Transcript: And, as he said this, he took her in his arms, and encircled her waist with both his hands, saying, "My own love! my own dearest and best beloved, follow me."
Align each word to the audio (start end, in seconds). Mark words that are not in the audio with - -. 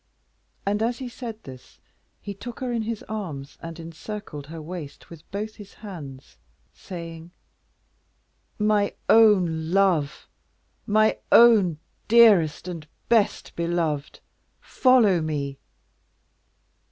And, 0.65 0.81
as 0.81 0.97
he 0.97 1.07
said 1.07 1.43
this, 1.43 1.79
he 2.19 2.33
took 2.33 2.59
her 2.59 2.71
in 2.71 2.81
his 2.81 3.03
arms, 3.03 3.59
and 3.61 3.79
encircled 3.79 4.47
her 4.47 4.59
waist 4.59 5.11
with 5.11 5.29
both 5.29 5.57
his 5.57 5.75
hands, 5.75 6.37
saying, 6.73 7.29
"My 8.57 8.95
own 9.09 9.69
love! 9.69 10.27
my 10.87 11.19
own 11.31 11.77
dearest 12.07 12.67
and 12.67 12.87
best 13.09 13.55
beloved, 13.55 14.21
follow 14.59 15.21
me." 15.21 15.59